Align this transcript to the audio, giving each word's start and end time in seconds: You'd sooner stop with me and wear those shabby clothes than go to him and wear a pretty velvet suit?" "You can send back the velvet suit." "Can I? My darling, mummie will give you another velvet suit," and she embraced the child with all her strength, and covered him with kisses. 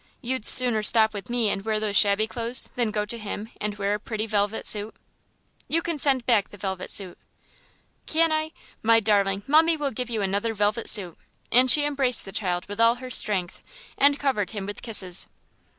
You'd 0.19 0.47
sooner 0.47 0.81
stop 0.81 1.13
with 1.13 1.29
me 1.29 1.47
and 1.51 1.63
wear 1.63 1.79
those 1.79 1.95
shabby 1.95 2.25
clothes 2.25 2.69
than 2.73 2.89
go 2.89 3.05
to 3.05 3.19
him 3.19 3.51
and 3.61 3.77
wear 3.77 3.93
a 3.93 3.99
pretty 3.99 4.25
velvet 4.25 4.65
suit?" 4.65 4.95
"You 5.67 5.83
can 5.83 5.99
send 5.99 6.25
back 6.25 6.49
the 6.49 6.57
velvet 6.57 6.89
suit." 6.89 7.19
"Can 8.07 8.31
I? 8.31 8.51
My 8.81 8.99
darling, 8.99 9.43
mummie 9.45 9.77
will 9.77 9.91
give 9.91 10.09
you 10.09 10.23
another 10.23 10.55
velvet 10.55 10.89
suit," 10.89 11.19
and 11.51 11.69
she 11.69 11.85
embraced 11.85 12.25
the 12.25 12.31
child 12.31 12.65
with 12.67 12.81
all 12.81 12.95
her 12.95 13.11
strength, 13.11 13.63
and 13.95 14.17
covered 14.17 14.49
him 14.49 14.65
with 14.65 14.81
kisses. 14.81 15.27